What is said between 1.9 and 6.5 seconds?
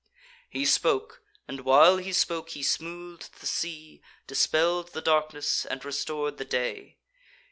he spoke, he smooth'd the sea, Dispell'd the darkness, and restor'd the